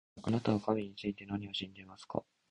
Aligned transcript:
あなたは神について何を知っていますか 0.23 2.23